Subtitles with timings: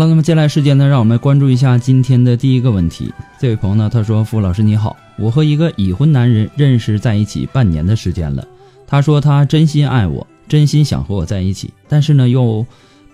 [0.00, 3.12] 了，那么接下来时间呢，让我们关注一下今天的第一个问题。
[3.38, 8.42] 这位朋友呢，他说：“傅老师你好，我和一个已婚男人认识在一起半年的时间了。
[8.86, 12.64] 他说他真心爱我，真心想和我在一起，但是呢又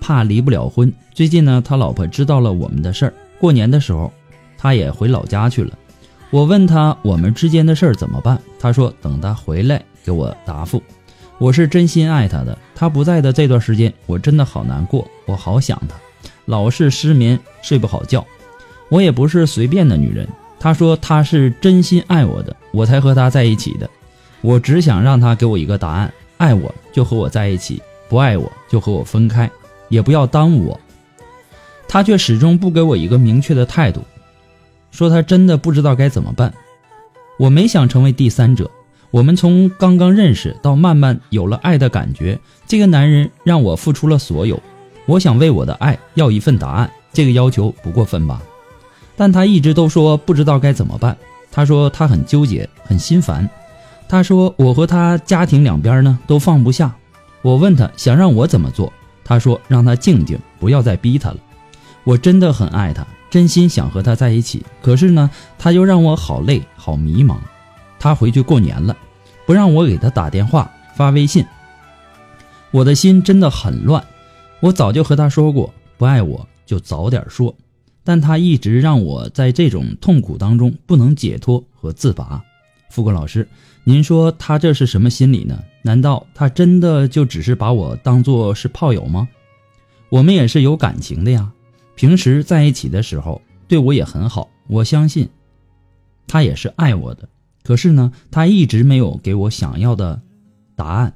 [0.00, 0.92] 怕离不了婚。
[1.12, 4.12] 最近呢，他老婆知道了我们的事儿，过年的时候
[4.56, 5.76] 他也回老家去了。
[6.30, 10.80] 我问他我们之间的事儿怎么办，他说等他回来给我答复。
[11.38, 15.96] 我是真心爱他的，他不在的这段时间，我真的好难过，我好想他。”
[16.46, 18.26] 老是失眠，睡不好觉。
[18.88, 20.26] 我也不是随便的女人。
[20.58, 23.88] 他说他是真心爱我的，我才和他在一起的。
[24.40, 29.50] 我只想让他给我一个答案：爱我就和我在一起，不爱我就和我分开，
[29.88, 30.80] 也不要耽误我。
[31.86, 34.02] 他却始终不给我一个明确的态度，
[34.90, 36.52] 说他真的不知道该怎么办。
[37.38, 38.70] 我没想成为第三者。
[39.12, 44.60] 我们从刚刚认识到慢慢有了爱的感觉，这个男人让我付出了所有。
[45.06, 48.42] 我想为我的爱要一份答案，这个要求不过分吧？
[49.16, 51.16] 但他一直都说不知道该怎么办。
[51.50, 53.48] 他说他很纠结，很心烦。
[54.08, 56.94] 他说我和他家庭两边呢都放不下。
[57.40, 58.92] 我问他想让我怎么做，
[59.24, 61.36] 他说让他静静，不要再逼他了。
[62.04, 64.64] 我真的很爱他，真心想和他在一起。
[64.82, 67.36] 可是呢，他又让我好累，好迷茫。
[67.98, 68.96] 他回去过年了，
[69.46, 71.46] 不让我给他打电话、发微信。
[72.70, 74.04] 我的心真的很乱。
[74.60, 77.54] 我早就和他说过，不爱我就早点说，
[78.02, 82.42] 但他一直让我在这种痛苦当中不能解脱和自拔。
[82.90, 83.46] 富贵老师，
[83.84, 85.62] 您说他这是什么心理呢？
[85.82, 89.28] 难道他真的就只是把我当做是炮友吗？
[90.08, 91.52] 我们也是有感情的呀，
[91.94, 95.28] 平时在一起的时候对我也很好，我相信
[96.26, 97.28] 他也是爱我的。
[97.62, 100.22] 可是呢，他一直没有给我想要的
[100.74, 101.12] 答案，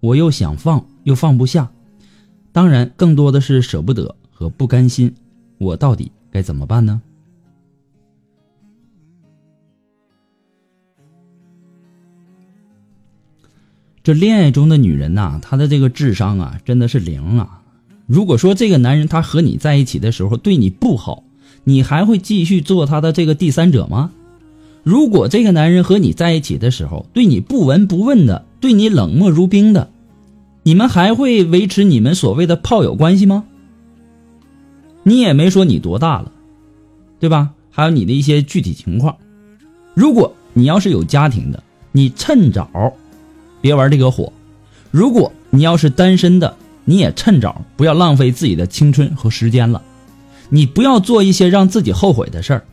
[0.00, 1.70] 我又想放又放不下。
[2.52, 5.14] 当然，更多的是舍不得和不甘心，
[5.58, 7.00] 我到底该怎么办呢？
[14.02, 17.62] 这恋爱中的女人呐，她的这个智商啊，真的是零啊！
[18.06, 21.22] 如果说这个男人他和你在一起的时候对你不好，
[21.62, 24.10] 你还会继续做他的这个第三者吗？
[24.82, 29.92] 如果这个男人和你在一起的时候对你不闻不问的，对你冷漠如冰的，
[30.62, 33.44] 你们还会维持你们所谓的炮友关系吗？
[35.02, 36.30] 你也没说你多大了，
[37.18, 37.50] 对吧？
[37.70, 39.16] 还有你的一些具体情况。
[39.94, 41.62] 如果你要是有家庭的，
[41.92, 42.92] 你趁早
[43.60, 44.32] 别玩这个火；
[44.90, 49.82] 如果你要是单身的，你也趁早不要浪费自己的青春和时间了。
[50.50, 52.64] 你不要做一些让自己后悔的事儿。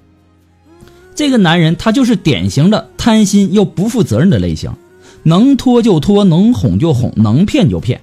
[1.15, 4.71] 这个男人他就是典型的贪心又不负责任的类型。
[5.27, 8.00] 能拖就拖，能哄就哄，能骗就骗，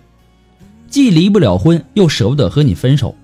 [0.90, 3.14] 既离不了婚，又舍不得和你分手，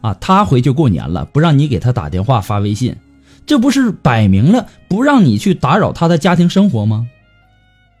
[0.00, 2.96] 啊，他回去过年了，不让你给他打电话发微信，
[3.44, 7.06] 这不是摆明了不让你去打扰他的家庭生活吗？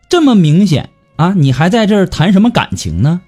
[0.08, 3.20] 这么明显啊，你还在这儿谈什么感情呢？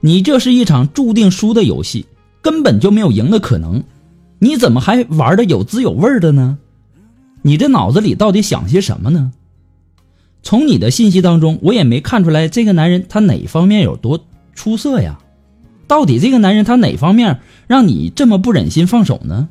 [0.00, 2.04] 你这是一场注定输的游戏，
[2.42, 3.84] 根本就没有赢的可能，
[4.40, 6.58] 你怎么还玩的有滋有味的呢？
[7.42, 9.30] 你这脑子里到底想些什么呢？
[10.48, 14.24] 从你的信息当中，我也没看出来这个男人他哪方面有多
[14.54, 15.18] 出色呀？
[15.86, 19.50] 到底这个男人他哪方面让你这么不忍心放手呢？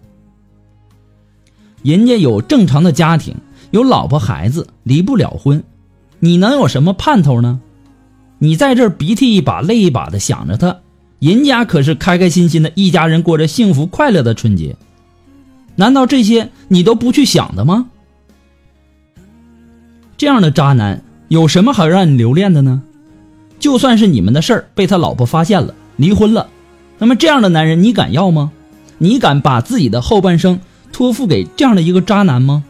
[1.83, 3.35] 人家有正常的家庭，
[3.69, 5.63] 有老婆孩子，离不了婚，
[6.19, 7.59] 你能有什么盼头呢？
[8.39, 10.79] 你在这儿鼻涕一把泪一把的想着他，
[11.19, 14.75] 人家可是开开心心的一家人过着幸福快乐的春节，
[15.75, 17.87] 难道这些你都不去想的吗？
[20.17, 22.81] 这样的渣男有什么好让你留恋的呢？
[23.59, 26.49] 就算是你们的事儿被他老婆发现了，离婚了，
[26.97, 28.51] 那么这样的男人你敢要吗？
[28.97, 30.59] 你敢把自己的后半生
[30.91, 32.63] 托付给这样的一个渣男吗？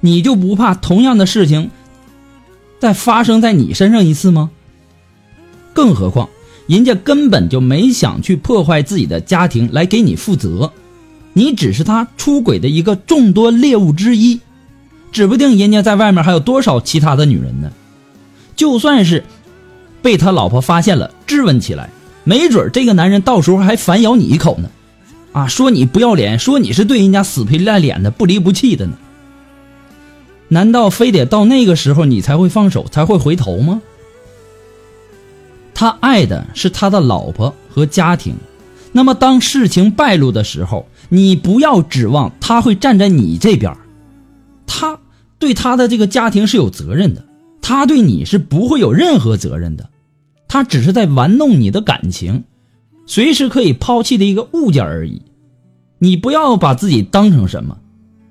[0.00, 1.70] 你就不怕同样的事情
[2.78, 4.50] 再发生在你身上一次吗？
[5.74, 6.30] 更何况，
[6.66, 10.72] 人家根本就没想去破坏自己的家庭来给你负责，
[11.34, 14.40] 你只是他出轨的一个众多猎物之一。
[15.12, 17.70] 指不定人家在外面还有多少其他的女人呢。
[18.54, 19.24] 就算是
[20.02, 21.90] 被他老婆发现了，质问起来，
[22.24, 24.70] 没准这个男人到时候还反咬你一口呢。
[25.32, 28.96] 啊，说你不要脸，说你是对人家死皮赖脸的、不离不弃的呢。
[30.48, 33.82] 难道非得到那个时候你才会放手、才会回头吗？
[35.74, 38.34] 他爱的是他的老婆和家庭，
[38.92, 43.76] 那么当事情败露的时候，你不要指望他会站在你这边，
[45.38, 47.24] 对他的这个家庭是有责任的，
[47.60, 49.90] 他对你是不会有任何责任的，
[50.48, 52.44] 他只是在玩弄你的感情，
[53.06, 55.22] 随时可以抛弃的一个物件而已。
[55.98, 57.78] 你不要把自己当成什么，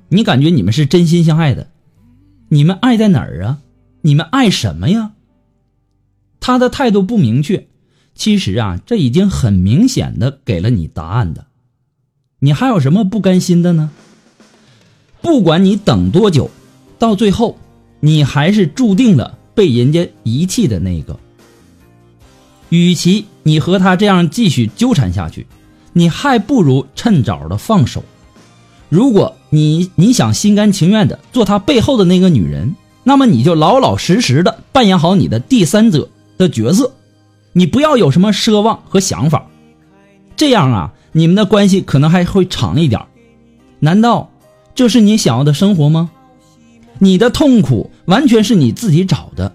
[0.09, 1.67] 你感觉你们是真心相爱的，
[2.49, 3.59] 你们爱在哪儿啊？
[4.01, 5.11] 你们爱什么呀？
[6.39, 7.67] 他的态度不明确，
[8.13, 11.47] 其实啊，这已经很明显的给了你答案的，
[12.39, 13.91] 你还有什么不甘心的呢？
[15.21, 16.51] 不管你等多久。
[16.97, 17.57] 到最后，
[18.00, 21.19] 你还是注定了被人家遗弃的那个。
[22.69, 25.45] 与其你和他这样继续纠缠下去，
[25.94, 28.03] 你还不如趁早的放手。
[28.89, 36.91] 如果你你想心甘情愿的做他背后的那个女人，那么你就老老实实的扮演好你的第三者的角色，
[37.53, 39.48] 你不要有什么奢望和想法。
[40.36, 43.01] 这样啊，你们的关系可能还会长一点。
[43.80, 44.31] 难道
[44.74, 46.09] 这是你想要的生活吗？
[47.05, 49.53] 你的痛苦完全是你自己找的，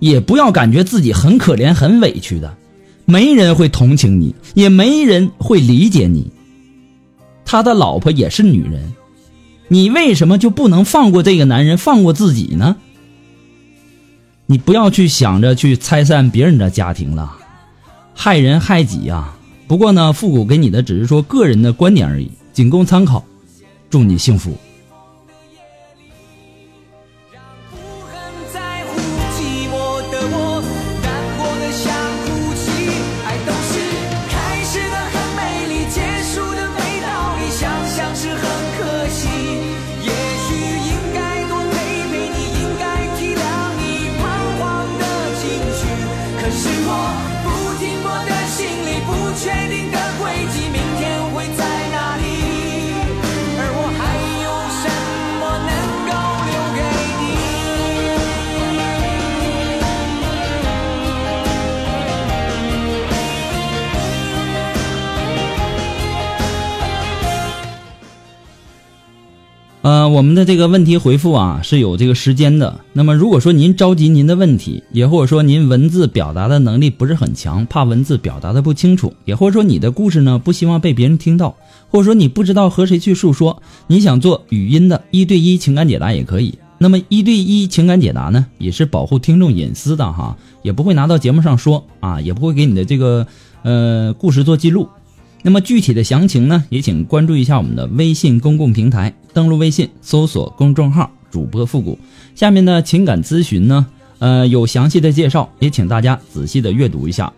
[0.00, 2.56] 也不要感觉自己很可怜、很委屈的，
[3.04, 6.32] 没人会同情你，也没人会理解你。
[7.44, 8.92] 他的老婆也是女人，
[9.68, 12.74] 你为什么就不能放过这个男人，放过自己呢？
[14.46, 17.36] 你不要去想着去拆散别人的家庭了，
[18.12, 19.32] 害人害己呀。
[19.68, 23.24] 不过呢，复古给你的只是说个人的观点而已，仅供参考。
[23.88, 24.56] 祝你幸福。
[46.86, 49.85] 不停泊的行李，不确定。
[69.86, 72.80] 呃，我们的这个问题回复啊是有这个时间的。
[72.92, 81.54] 那么，如果说您着急您的问题，也或者说您文字表达的能力不是很强，怕文字表达的不清楚，也或者说你的故事呢不希望被别人听到，
[81.88, 86.58] 或者说你不知道和谁去诉说，你想做语音的一对一情感解答也可以。
[86.78, 93.24] 那么一对一情感解答呢，也是保护听众隐私的哈，也不会拿到节目上说啊，也不会给你的这个
[93.62, 94.88] 呃故事做记录。
[95.46, 101.96] 那么具体的详情呢，也请关注一下我们的微信公共平台，登录微信搜索公众号“主播复古”。
[102.34, 103.86] 下面的情感咨询呢，
[104.18, 107.32] 呃，有详细的介绍，也请大家仔细的阅读一下。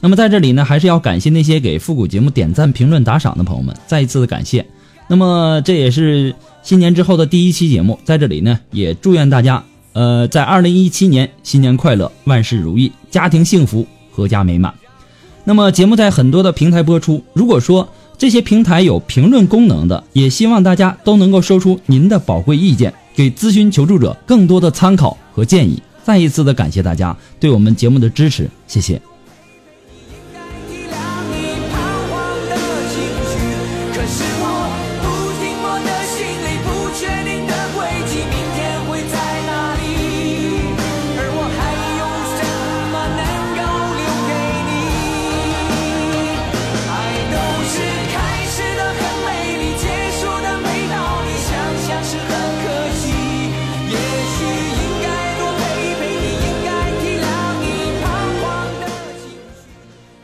[0.00, 4.66] 那么在这里呢，还是要感谢那些给复古节目点赞、评论、打赏的朋友们，再一次的感谢。
[5.06, 14.74] 那么这也是新年之后的第一期节目，在这里呢，也祝愿大家，呃，在二零一七年新年快乐，万事如意，家庭幸福，阖家美满。
[15.44, 25.82] 那么节目在很多的平台播出，如果说这些平台有评论功能的，也希望大家都能够说出您的宝贵意见，给咨询求助者更多的参考和建议。
[26.04, 29.11] 再一次的感谢大家对我们节目的支持，谢谢。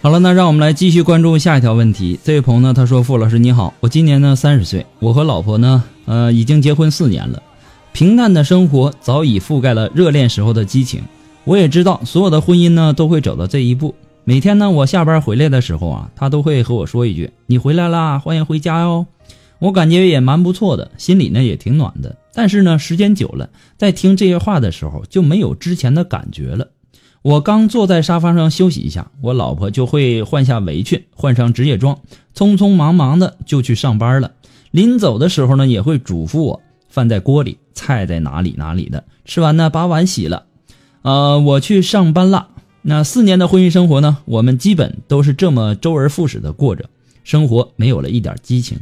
[0.00, 2.20] 好了，那让我们来继续关注下一条问题。
[2.22, 7.42] 这位朋友呢，他说：“傅老师你好，我今年呢三十岁，我和老婆呢，呃，已经结婚四年了。
[7.92, 11.02] 平淡的生活早已覆盖了热恋时候的激情。
[11.42, 13.92] 我也知道，所有的婚姻呢都会走到这一步。
[14.22, 19.04] 每天呢，我下班回来的时候啊，他都会和我说一句：‘你回来啦，欢迎回家哟。’
[19.58, 22.16] 我感觉也蛮不错的，心里呢也挺暖的。
[22.32, 26.68] 但是呢，时间久了，在听这些话的时候，就没有之前的感觉了。”
[27.22, 31.98] 我刚坐在沙发上休息一下，我老婆就会换下围裙，换上职业装，
[32.34, 34.32] 匆匆忙忙的就去上班了。
[34.70, 39.04] 临走的时候呢，也会嘱咐我饭在锅里，菜在哪里哪里的。
[39.24, 40.46] 吃完呢，把碗洗了。
[41.02, 42.48] 呃，我去上班了。
[42.82, 46.88] 那四年的婚姻生活呢，我们基本都是这么周而复始的过着，
[47.24, 48.78] 生活没有了一点激情。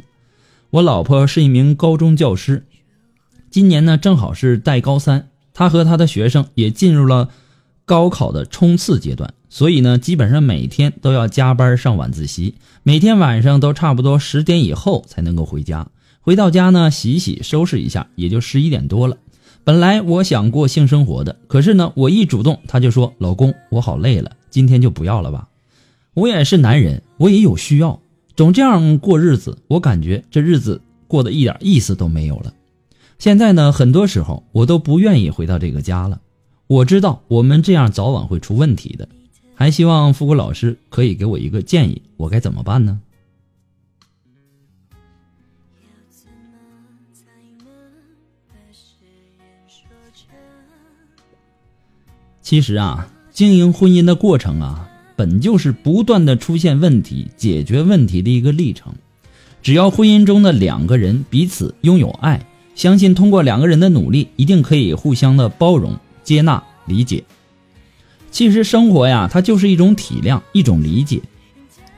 [0.70, 2.66] 我老婆是一名高中教师，
[3.50, 7.30] 今年呢正好是带高三，她和她的学生也进入了。
[7.86, 15.86] 高考的冲刺阶段，所以呢，基本上每天都要加班上晚自习，每天晚上都差不多十点以后才能够回家。
[16.20, 19.16] 回到家呢，洗洗收拾一下，也就十一点多了。
[19.62, 25.48] 本来我想过性生活的，可是呢，我一主动，他就说：“老公，我好累了，今天就不要了吧。”
[26.14, 28.00] 我也是男人，我也有需要，
[28.34, 32.52] 总这样过日子，我感觉这日子过得一点意思都没有了。
[33.20, 36.20] 现在呢，很多时候我都不愿意回到这个家了。
[36.68, 39.08] 我知道我们这样早晚会出问题的，
[39.54, 43.00] 还希望富国老师可以给我一个建议，我该怎么办呢？
[52.42, 58.92] 其实啊，经营婚姻的过程啊，本就是不断的出现问题、解决问题的一个历程。
[59.62, 62.44] 只要婚姻中的两个人彼此拥有爱，
[62.74, 65.96] 相信通过两个人的努力，一定可以互相的包容。
[66.26, 67.22] 接纳、理解，
[68.32, 71.22] 其实生活呀，它就是一种体谅，一种理解。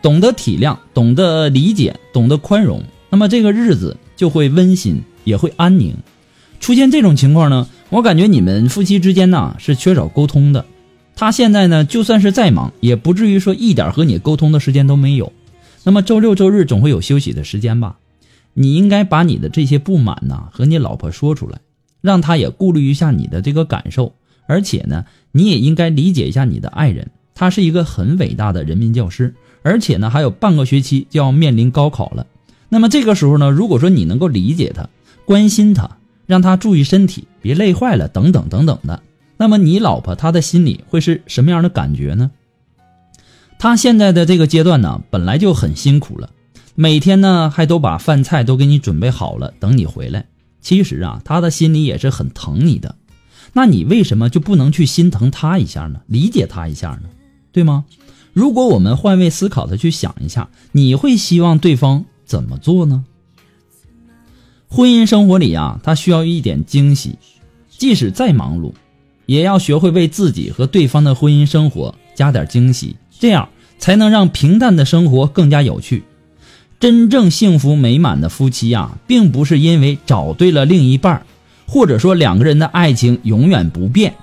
[0.03, 5.97] 懂得体谅，懂得理解，懂得宽容，那么这个日子就会温馨，也会安宁。
[6.61, 10.67] 出现这种情况呢，我感觉你们夫妻之间呢是缺少沟通的。
[11.17, 15.33] 他现在呢，就算是再忙，也不至于说一点和你沟通的时间都没有。
[15.85, 17.97] 那么周六周日总会有休息的时间吧？
[18.53, 21.59] 你应该把你的这些不满呐和你老婆说出来。
[22.01, 24.13] 让他也顾虑一下你的这个感受，
[24.47, 32.27] 而且呢，你也应该理解一下你的爱人，他是一个很伟大的人民教师，而且呢，还有半个学期就要面临高考了。
[32.69, 34.89] 那么这个时候呢，如果说你能够理解他、
[35.25, 39.03] 关心他，让他注意身体，别累坏了，等等等等的，
[39.37, 42.31] 那么你老婆她的心里会是什么样的感觉呢？
[43.59, 46.31] 她现在的这个阶段呢，本来就很辛苦了，
[46.75, 50.27] 每天呢还都把饭菜都给你准备好了，等你回来。
[50.61, 52.97] 其实啊，他的心里也是很疼你的，
[53.53, 56.01] 那你为什么就不能去心疼他一下呢？
[56.07, 57.09] 理解他一下呢？
[57.53, 57.85] 对吗？
[58.33, 63.05] 如果我们换位思考的去想一下，你会希望对方怎么做呢？
[64.69, 67.19] 婚姻生活里啊，他需要一点惊喜，
[67.69, 68.73] 即使再忙碌，
[69.27, 73.49] 也要学会为自己和对方的婚姻生活加点惊喜，这样
[73.79, 76.05] 才能让平淡的生活更加有趣。
[76.81, 81.23] 真正幸福美满的夫妻呀，并不是因为找对了另一半
[81.67, 84.15] 或者说两个人的爱情永远不变，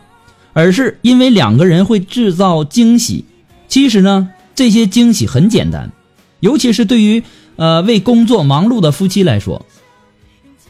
[0.53, 3.25] 而是因为两个人会制造惊喜。
[3.67, 5.91] 其实呢，这些惊喜很简单，
[6.39, 7.21] 尤其是对于
[7.57, 9.65] 呃为工作忙碌的夫妻来说。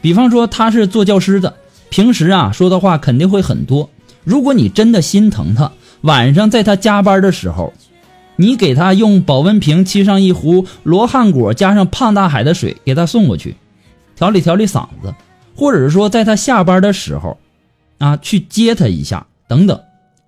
[0.00, 1.56] 比方说他是做教师的，
[1.88, 3.88] 平时啊说的话肯定会很多。
[4.24, 7.72] 如果你真的心疼他，晚上在他加班的时候。
[8.36, 13.56] 你给他用保温瓶沏上一壶罗汉果加上胖大海的水给他送过去，
[14.14, 15.14] 调理调理嗓子，
[15.54, 17.38] 或者是说在他下班的时候，
[17.98, 19.80] 啊去接他一下等等。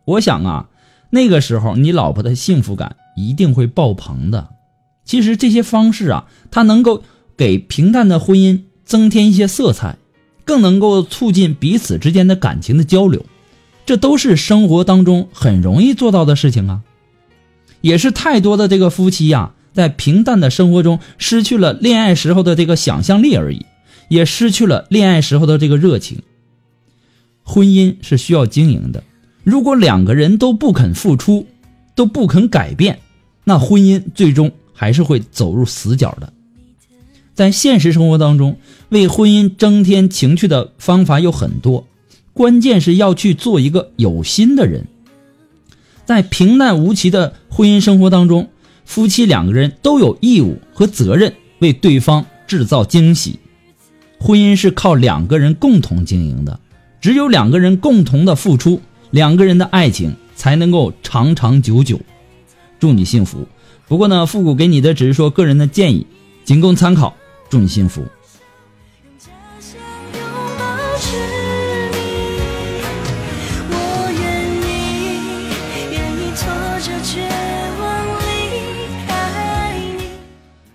[0.04, 0.68] 我想啊，
[1.10, 4.48] 那个时候你老婆的幸福感一定会爆棚的。
[5.04, 7.02] 其实这些方式啊，它能够
[7.36, 9.96] 给平淡的婚姻增添一些色彩，
[10.44, 13.24] 更能够促进彼此之间的感情的交流，
[13.84, 16.82] 这都是生活当中很容易做到的事情啊。
[17.80, 23.64] 也是太多的这个夫妻呀，在平淡的生活中失去了恋爱时候的这个想象力而已，
[24.08, 26.20] 也失去了恋爱时候的这个热情。
[27.42, 29.02] 婚姻是需要经营的，
[29.42, 31.47] 如果两个人都不肯付出，
[31.94, 32.99] 都不肯改变，
[33.44, 36.32] 那婚姻最终还是会走入死角的。
[37.35, 38.58] 在现实生活当中，
[38.88, 41.87] 为婚姻增添情趣的方法有很多，
[42.35, 44.87] 关键是要去做一个有心的人。
[46.08, 48.48] 在平淡无奇的婚姻生活当中，
[48.86, 53.38] 夫妻两个人都有义务和责任为对方制造惊喜。
[54.18, 56.58] 婚姻是靠两个人共同经营的，
[56.98, 62.00] 只有两个人共同的付出，两个人的爱情才能够长长久久。
[62.80, 63.46] 祝你幸福。
[63.86, 66.06] 不过呢，复古给你的只是说个人的建议，
[66.42, 67.14] 仅供参考。
[67.50, 68.02] 祝你幸福。